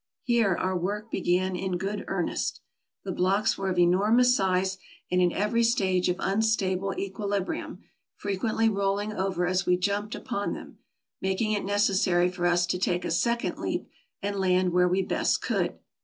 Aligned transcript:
Here 0.23 0.55
our 0.59 0.75
work 0.75 1.11
began 1.11 1.55
in 1.55 1.77
good 1.77 2.05
earnest. 2.07 2.59
The 3.03 3.11
blocks 3.11 3.53
v/ere 3.53 3.69
of 3.69 3.77
enormous 3.77 4.35
size, 4.35 4.79
and 5.11 5.21
in 5.21 5.31
every 5.31 5.61
stage 5.63 6.09
of 6.09 6.15
unstable 6.17 6.93
equi 6.97 7.27
librium, 7.27 7.83
frequently 8.15 8.67
rolling 8.67 9.13
over 9.13 9.45
as 9.45 9.67
we 9.67 9.77
jumped 9.77 10.15
upon 10.15 10.53
them, 10.53 10.79
making 11.21 11.51
it 11.51 11.63
necessary 11.65 12.31
for 12.31 12.47
us 12.47 12.65
to 12.65 12.79
take 12.79 13.05
a 13.05 13.11
second 13.11 13.59
leap 13.59 13.85
and 14.23 14.39
land 14.39 14.71
where 14.73 14.87
we 14.89 15.03
best 15.03 15.39
could. 15.43 15.77